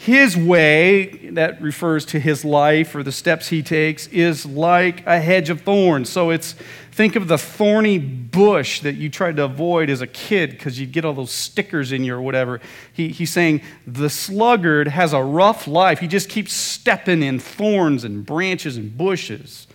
[0.01, 5.19] his way, that refers to his life or the steps he takes, is like a
[5.19, 6.09] hedge of thorns.
[6.09, 6.55] So it's,
[6.91, 10.91] think of the thorny bush that you tried to avoid as a kid because you'd
[10.91, 12.59] get all those stickers in you or whatever.
[12.91, 15.99] He, he's saying the sluggard has a rough life.
[15.99, 19.67] He just keeps stepping in thorns and branches and bushes.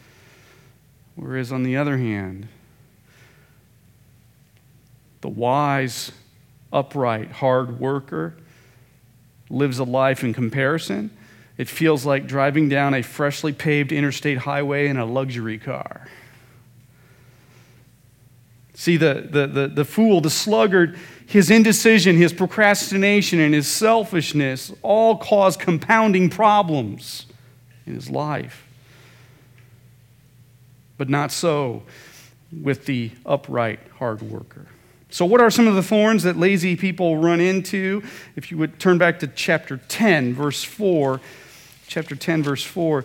[1.15, 2.49] Whereas on the other hand,
[5.21, 6.11] the wise,
[6.73, 8.35] upright, hard worker,
[9.49, 11.11] lives a life in comparison,
[11.59, 16.07] it feels like driving down a freshly paved interstate highway in a luxury car.
[18.75, 24.71] See, the, the, the, the, fool, the sluggard, his indecision, his procrastination, and his selfishness
[24.83, 27.25] all cause compounding problems
[27.87, 28.67] in his life.
[30.99, 31.85] But not so
[32.63, 34.67] with the upright hard worker.
[35.11, 38.03] So, what are some of the thorns that lazy people run into?
[38.35, 41.21] If you would turn back to chapter 10, verse 4.
[41.87, 43.05] Chapter 10, verse 4.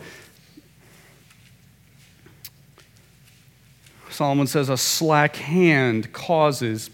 [4.09, 6.89] Solomon says, A slack hand causes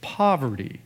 [0.00, 0.80] poverty,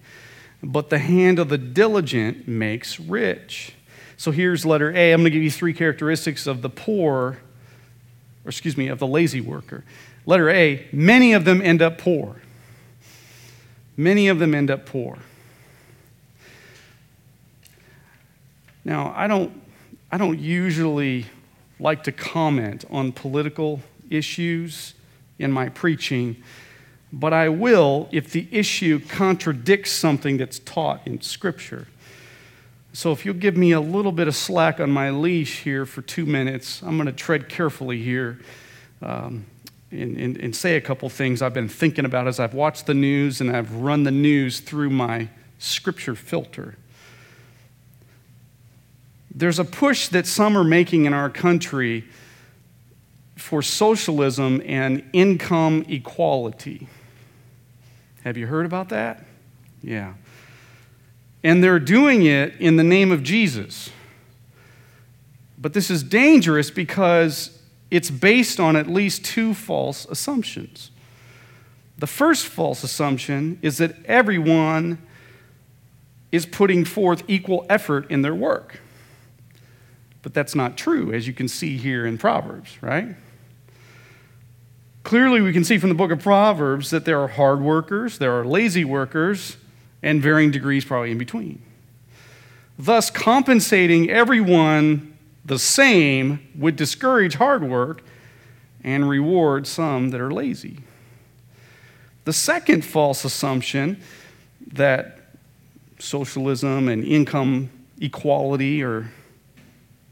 [0.62, 3.74] but the hand of the diligent makes rich.
[4.16, 5.12] So here's letter A.
[5.12, 7.38] I'm going to give you three characteristics of the poor,
[8.44, 9.84] or excuse me, of the lazy worker.
[10.24, 12.36] Letter A, many of them end up poor.
[13.96, 15.18] Many of them end up poor.
[18.84, 19.60] Now, I don't,
[20.12, 21.26] I don't usually
[21.80, 23.80] like to comment on political
[24.10, 24.94] issues
[25.38, 26.36] in my preaching,
[27.12, 31.88] but I will if the issue contradicts something that's taught in Scripture.
[32.92, 36.00] So, if you'll give me a little bit of slack on my leash here for
[36.00, 38.38] two minutes, I'm going to tread carefully here.
[39.02, 39.46] Um,
[39.90, 42.94] and, and, and say a couple things I've been thinking about as I've watched the
[42.94, 46.76] news and I've run the news through my scripture filter.
[49.34, 52.04] There's a push that some are making in our country
[53.36, 56.88] for socialism and income equality.
[58.24, 59.24] Have you heard about that?
[59.82, 60.14] Yeah.
[61.44, 63.90] And they're doing it in the name of Jesus.
[65.58, 67.56] But this is dangerous because
[67.90, 70.90] it's based on at least two false assumptions.
[71.98, 74.98] The first false assumption is that everyone
[76.32, 78.80] is putting forth equal effort in their work.
[80.22, 83.14] But that's not true, as you can see here in Proverbs, right?
[85.04, 88.32] Clearly, we can see from the book of Proverbs that there are hard workers, there
[88.32, 89.56] are lazy workers,
[90.02, 91.62] and varying degrees probably in between.
[92.76, 95.15] Thus, compensating everyone
[95.46, 98.02] the same would discourage hard work
[98.82, 100.80] and reward some that are lazy.
[102.24, 104.00] The second false assumption
[104.72, 105.20] that
[106.00, 107.70] socialism and income
[108.00, 109.10] equality are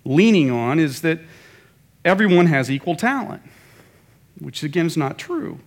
[0.04, 1.18] leaning on is that
[2.04, 3.42] everyone has equal talent,
[4.38, 5.58] which again is not true.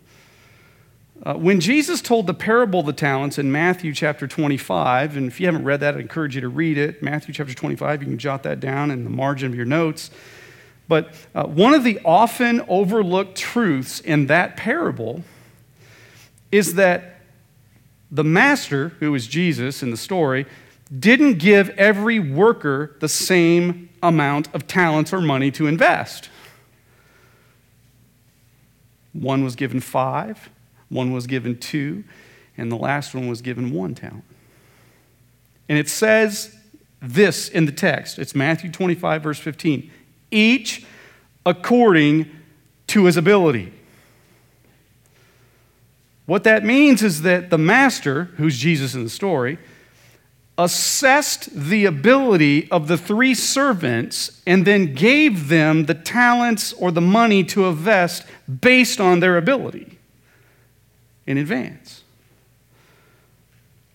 [1.27, 5.41] Uh, when Jesus told the parable of the talents in Matthew chapter 25, and if
[5.41, 7.03] you haven't read that, I encourage you to read it.
[7.03, 10.09] Matthew chapter 25, you can jot that down in the margin of your notes.
[10.87, 15.25] But uh, one of the often overlooked truths in that parable
[16.49, 17.19] is that
[18.09, 20.45] the master, who is Jesus in the story,
[20.97, 26.29] didn't give every worker the same amount of talents or money to invest.
[29.11, 30.49] One was given five,
[30.89, 32.03] one was given two,
[32.57, 34.23] and the last one was given one talent.
[35.69, 36.55] And it says
[37.01, 39.91] this in the text it's Matthew 25, verse 15
[40.29, 40.85] each
[41.45, 42.29] according
[42.87, 43.71] to his ability.
[46.25, 49.57] What that means is that the master, who's Jesus in the story,
[50.57, 56.99] assessed the ability of the three servants and then gave them the talents or the
[56.99, 58.25] money to invest
[58.59, 59.96] based on their ability
[61.27, 62.03] in advance.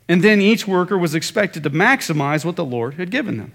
[0.08, 3.52] And then each worker was expected to maximize what the Lord had given them.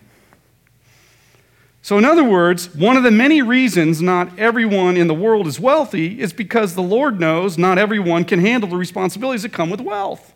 [1.84, 5.60] So, in other words, one of the many reasons not everyone in the world is
[5.60, 9.80] wealthy is because the Lord knows not everyone can handle the responsibilities that come with
[9.80, 10.34] wealth.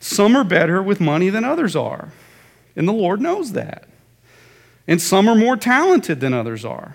[0.00, 2.12] Some are better with money than others are,
[2.76, 3.88] and the Lord knows that.
[4.86, 6.94] And some are more talented than others are.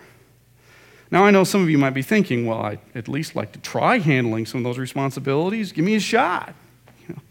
[1.12, 3.60] Now, I know some of you might be thinking, well, I'd at least like to
[3.60, 5.72] try handling some of those responsibilities.
[5.72, 6.54] Give me a shot.
[7.08, 7.22] You know,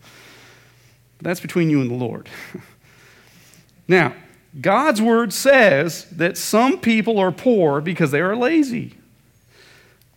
[1.20, 2.28] that's between you and the Lord.
[3.88, 4.14] now,
[4.60, 8.94] God's word says that some people are poor because they are lazy.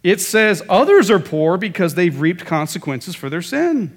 [0.04, 3.96] It says others are poor because they've reaped consequences for their sin.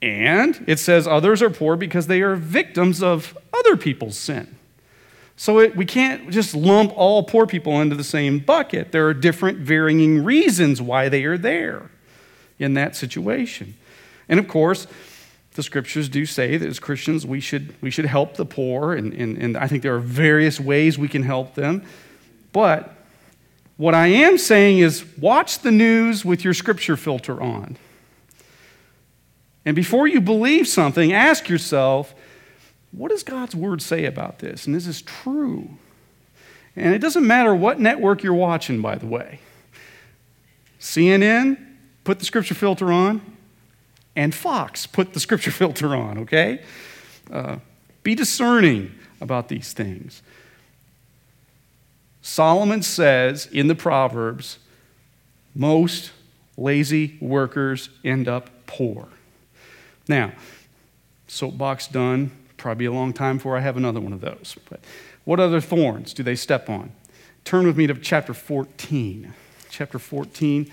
[0.00, 4.56] And it says others are poor because they are victims of other people's sin.
[5.36, 8.92] So it, we can't just lump all poor people into the same bucket.
[8.92, 11.90] There are different varying reasons why they are there
[12.58, 13.74] in that situation.
[14.28, 14.86] And of course,
[15.54, 19.12] the scriptures do say that as Christians we should, we should help the poor, and,
[19.12, 21.84] and, and I think there are various ways we can help them.
[22.52, 22.94] But
[23.76, 27.76] what I am saying is watch the news with your scripture filter on.
[29.64, 32.14] And before you believe something, ask yourself,
[32.92, 34.66] what does God's word say about this?
[34.66, 35.70] And this is true.
[36.76, 39.40] And it doesn't matter what network you're watching, by the way.
[40.78, 41.58] CNN,
[42.04, 43.20] put the scripture filter on,
[44.14, 46.62] and Fox, put the scripture filter on, okay?
[47.30, 47.56] Uh,
[48.02, 50.22] be discerning about these things.
[52.20, 54.58] Solomon says in the Proverbs,
[55.54, 56.12] most
[56.56, 59.08] lazy workers end up poor.
[60.08, 60.32] Now,
[61.26, 62.30] soapbox done.
[62.62, 64.54] Probably a long time before I have another one of those.
[64.70, 64.78] But
[65.24, 66.92] what other thorns do they step on?
[67.44, 69.34] Turn with me to chapter 14.
[69.68, 70.70] Chapter 14,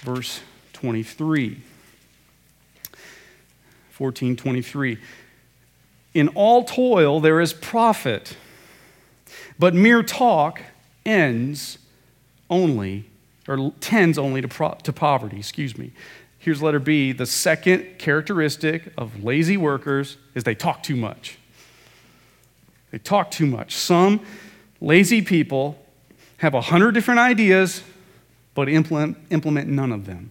[0.00, 0.40] verse
[0.72, 1.60] 23.
[3.90, 4.98] 14, 23.
[6.12, 8.36] In all toil there is profit,
[9.60, 10.60] but mere talk
[11.06, 11.78] ends
[12.50, 13.04] only,
[13.46, 15.92] or tends only to, pro- to poverty, excuse me.
[16.48, 17.12] Here's letter B.
[17.12, 21.36] The second characteristic of lazy workers is they talk too much.
[22.90, 23.76] They talk too much.
[23.76, 24.24] Some
[24.80, 25.78] lazy people
[26.38, 27.82] have a hundred different ideas,
[28.54, 30.30] but implement, implement none of them.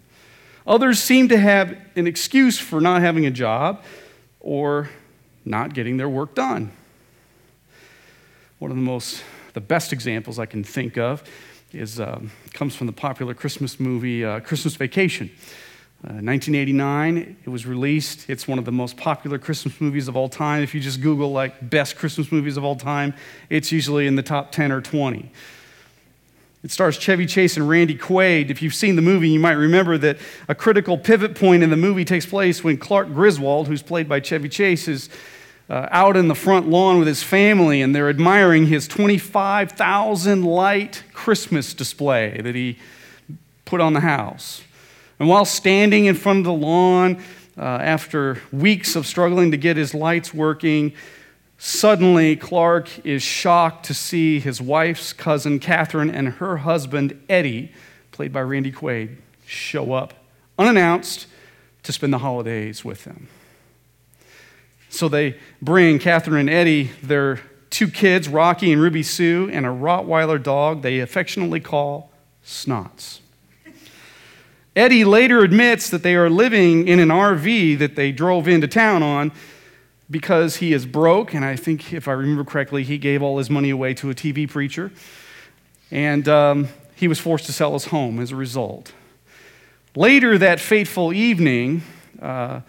[0.66, 3.84] Others seem to have an excuse for not having a job
[4.40, 4.90] or
[5.46, 6.72] not getting their work done.
[8.58, 11.24] One of the most, the best examples I can think of
[11.74, 15.30] is um, comes from the popular Christmas movie uh, Christmas Vacation.
[16.02, 18.30] 1989, uh, it was released.
[18.30, 20.62] It's one of the most popular Christmas movies of all time.
[20.62, 23.14] If you just Google like best Christmas movies of all time,
[23.50, 25.32] it's usually in the top 10 or 20.
[26.64, 28.50] It stars Chevy Chase and Randy Quaid.
[28.50, 30.18] If you've seen the movie, you might remember that
[30.48, 34.20] a critical pivot point in the movie takes place when Clark Griswold, who's played by
[34.20, 35.10] Chevy Chase, is
[35.70, 41.04] uh, out in the front lawn with his family and they're admiring his 25,000 light
[41.14, 42.78] Christmas display that he
[43.66, 44.62] put on the house.
[45.20, 47.22] And while standing in front of the lawn,
[47.58, 50.94] uh, after weeks of struggling to get his lights working,
[51.58, 57.72] suddenly Clark is shocked to see his wife's cousin Catherine and her husband Eddie,
[58.12, 60.14] played by Randy Quaid, show up
[60.60, 61.28] unannounced
[61.84, 63.28] to spend the holidays with them.
[64.90, 69.70] So they bring Catherine and Eddie their two kids, Rocky and Ruby Sue, and a
[69.70, 72.12] Rottweiler dog they affectionately call
[72.46, 73.20] Snots.
[74.78, 79.02] Eddie later admits that they are living in an RV that they drove into town
[79.02, 79.32] on
[80.08, 83.50] because he is broke, and I think, if I remember correctly, he gave all his
[83.50, 84.92] money away to a TV preacher.
[85.90, 88.94] And um, he was forced to sell his home as a result.
[89.96, 91.82] Later that fateful evening,
[92.22, 92.62] uh,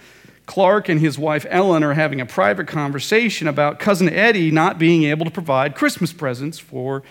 [0.47, 5.03] Clark and his wife Ellen are having a private conversation about cousin Eddie not being
[5.05, 7.03] able to provide Christmas presents for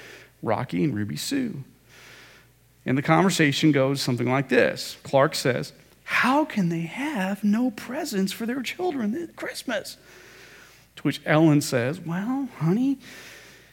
[0.41, 1.63] Rocky and Ruby Sue.
[2.87, 5.73] And the conversation goes something like this Clark says,
[6.05, 9.97] How can they have no presents for their children at Christmas?
[10.95, 12.97] To which Ellen says, Well, honey,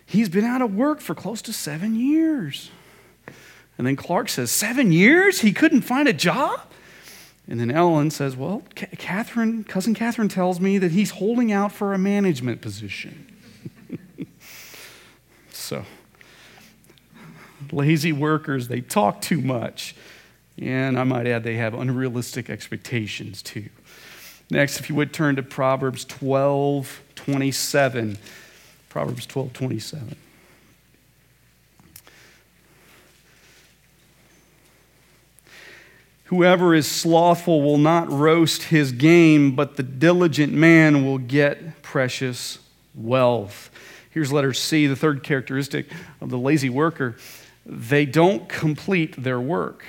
[0.05, 2.73] he's been out of work for close to seven years.
[3.79, 5.41] And then Clark says, Seven years?
[5.41, 6.61] He couldn't find a job?
[7.47, 11.95] And then Ellen says, Well, Catherine, cousin Catherine tells me that he's holding out for
[11.95, 13.31] a management position.
[15.53, 15.85] so,
[17.73, 19.95] lazy workers, they talk too much.
[20.61, 23.69] And I might add, they have unrealistic expectations too.
[24.51, 28.19] Next, if you would turn to Proverbs 12 27.
[28.89, 30.17] Proverbs 12 27.
[36.27, 42.59] Whoever is slothful will not roast his game, but the diligent man will get precious
[42.95, 43.71] wealth.
[44.11, 45.87] Here's letter C, the third characteristic
[46.21, 47.17] of the lazy worker
[47.67, 49.85] they don't complete their work.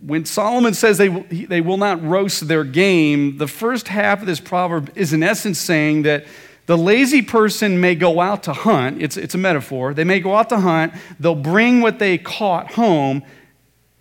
[0.00, 4.40] When Solomon says they, they will not roast their game, the first half of this
[4.40, 6.26] proverb is in essence saying that
[6.66, 9.00] the lazy person may go out to hunt.
[9.00, 9.94] It's, it's a metaphor.
[9.94, 13.22] They may go out to hunt, they'll bring what they caught home,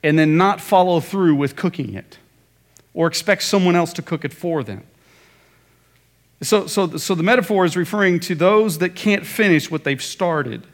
[0.04, 2.18] and then not follow through with cooking it
[2.94, 4.84] or expect someone else to cook it for them.
[6.42, 10.66] So, so, so the metaphor is referring to those that can't finish what they've started.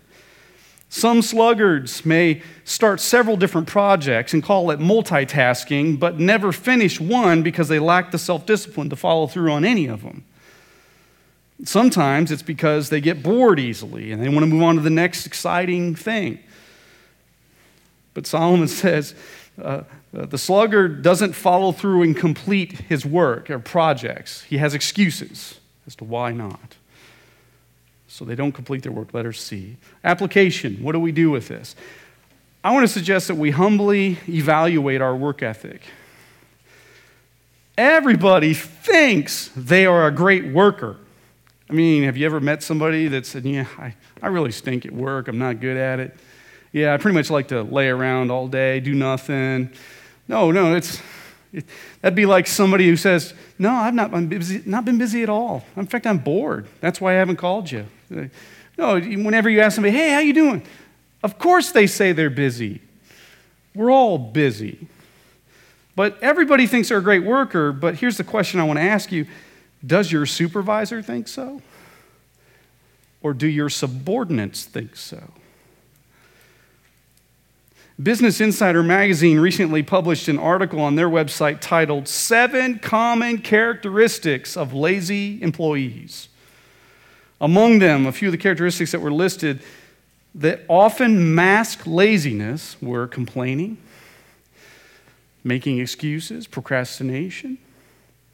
[0.89, 7.43] Some sluggards may start several different projects and call it multitasking, but never finish one
[7.43, 10.23] because they lack the self discipline to follow through on any of them.
[11.63, 14.89] Sometimes it's because they get bored easily and they want to move on to the
[14.89, 16.39] next exciting thing.
[18.13, 19.13] But Solomon says
[19.61, 19.83] uh,
[20.15, 25.59] uh, the sluggard doesn't follow through and complete his work or projects, he has excuses
[25.85, 26.76] as to why not.
[28.18, 29.13] So they don't complete their work.
[29.13, 29.78] Letter C.
[30.03, 30.82] Application.
[30.82, 31.76] What do we do with this?
[32.63, 35.84] I want to suggest that we humbly evaluate our work ethic.
[37.78, 40.97] Everybody thinks they are a great worker.
[41.70, 44.91] I mean, have you ever met somebody that said, Yeah, I, I really stink at
[44.91, 46.18] work, I'm not good at it?
[46.72, 49.70] Yeah, I pretty much like to lay around all day, do nothing.
[50.28, 51.01] No, no, it's it,
[52.01, 55.29] that'd be like somebody who says, "No, I've not been busy, not been busy at
[55.29, 55.65] all.
[55.75, 56.67] In fact, I'm bored.
[56.81, 57.85] That's why I haven't called you."
[58.77, 60.61] No, whenever you ask somebody, "Hey, how you doing?"
[61.23, 62.81] Of course they say they're busy.
[63.73, 64.87] We're all busy.
[65.95, 69.11] But everybody thinks they're a great worker, but here's the question I want to ask
[69.11, 69.25] you.
[69.85, 71.61] Does your supervisor think so?
[73.21, 75.31] Or do your subordinates think so?
[78.01, 84.71] Business Insider magazine recently published an article on their website titled Seven Common Characteristics of
[84.71, 86.29] Lazy Employees.
[87.41, 89.63] Among them, a few of the characteristics that were listed
[90.35, 93.79] that often mask laziness were complaining,
[95.43, 97.57] making excuses, procrastination,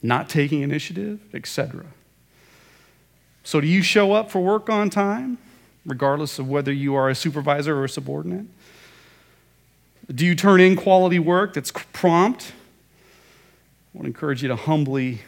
[0.01, 1.85] not taking initiative, etc.
[3.45, 5.37] So, do you show up for work on time,
[5.85, 8.47] regardless of whether you are a supervisor or a subordinate?
[10.11, 12.51] Do you turn in quality work that's prompt?
[12.51, 15.21] I want to encourage you to humbly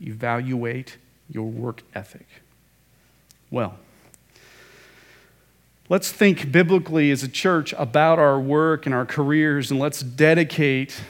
[0.00, 0.96] evaluate
[1.28, 2.26] your work ethic.
[3.50, 3.76] Well,
[5.90, 11.02] let's think biblically as a church about our work and our careers, and let's dedicate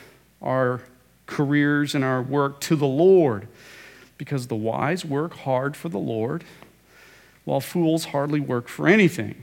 [0.43, 0.80] our
[1.26, 3.47] careers and our work to the Lord
[4.18, 6.45] because the wise work hard for the Lord,
[7.45, 9.43] while fools hardly work for anything.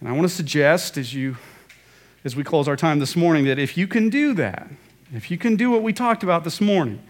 [0.00, 1.36] And I want to suggest as you
[2.24, 4.68] as we close our time this morning that if you can do that,
[5.12, 7.02] if you can do what we talked about this morning,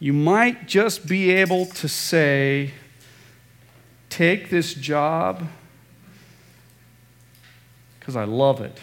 [0.00, 2.72] you might just be able to say,
[4.10, 5.46] take this job
[7.98, 8.78] because I love it.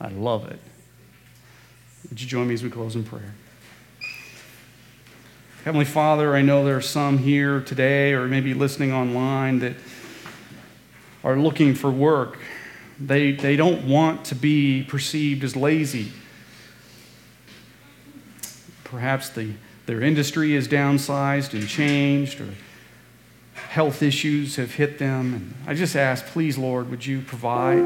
[0.00, 0.60] I love it.
[2.10, 3.34] Would you join me as we close in prayer?
[5.64, 9.74] Heavenly Father, I know there are some here today or maybe listening online that
[11.24, 12.38] are looking for work
[12.98, 16.12] they, they don't want to be perceived as lazy.
[18.84, 19.52] Perhaps the,
[19.86, 22.54] their industry is downsized and changed, or
[23.54, 25.34] health issues have hit them.
[25.34, 27.82] And I just ask, please, Lord, would you provide?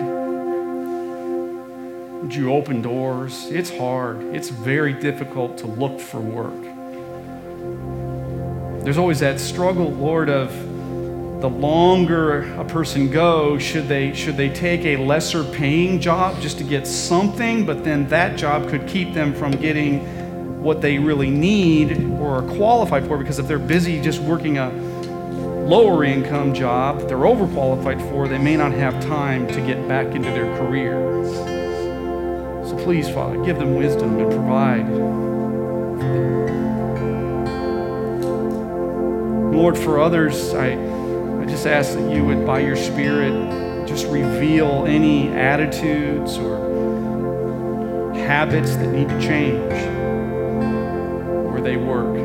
[2.22, 3.46] Would you open doors?
[3.50, 6.62] It's hard, it's very difficult to look for work.
[8.84, 10.50] There's always that struggle, Lord, of
[11.40, 16.58] the longer a person goes, should they, should they take a lesser paying job just
[16.58, 20.00] to get something, but then that job could keep them from getting
[20.60, 23.16] what they really need or are qualified for?
[23.18, 24.70] Because if they're busy just working a
[25.68, 30.06] lower income job that they're overqualified for, they may not have time to get back
[30.16, 30.96] into their career.
[32.66, 34.88] So please, Father, give them wisdom and provide.
[39.54, 40.98] Lord, for others, I
[41.48, 46.68] just ask that you would, by your Spirit, just reveal any attitudes or
[48.14, 49.72] habits that need to change
[51.50, 52.16] where they work.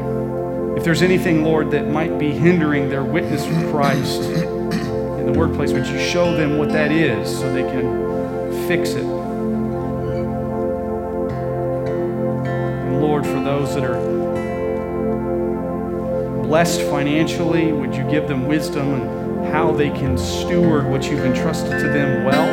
[0.77, 5.71] If there's anything, Lord, that might be hindering their witness for Christ in the workplace,
[5.71, 9.05] would you show them what that is so they can fix it?
[12.85, 14.22] And Lord, for those that are
[16.53, 21.71] blessed financially, would you give them wisdom and how they can steward what you've entrusted
[21.71, 22.47] to them well?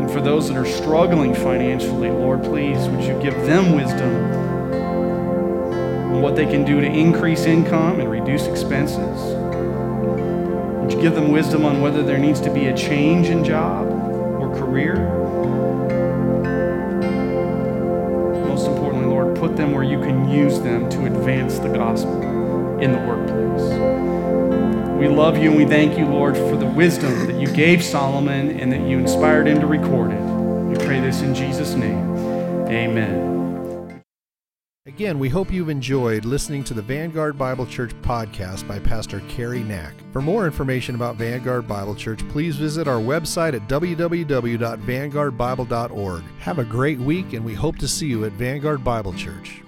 [0.00, 4.12] And for those that are struggling financially, Lord, please, would you give them wisdom
[6.12, 9.20] on what they can do to increase income and reduce expenses?
[10.80, 13.86] Would you give them wisdom on whether there needs to be a change in job
[13.86, 14.96] or career?
[18.48, 22.27] Most importantly, Lord, put them where you can use them to advance the gospel
[22.80, 23.38] in the workplace.
[24.98, 28.58] We love you and we thank you, Lord, for the wisdom that you gave Solomon
[28.58, 30.20] and that you inspired him to record it.
[30.20, 32.16] We pray this in Jesus' name.
[32.66, 33.38] Amen.
[34.88, 39.62] Again, we hope you've enjoyed listening to the Vanguard Bible Church podcast by Pastor Cary
[39.62, 39.92] Knack.
[40.12, 46.22] For more information about Vanguard Bible Church, please visit our website at www.vanguardbible.org.
[46.40, 49.62] Have a great week, and we hope to see you at Vanguard Bible Church.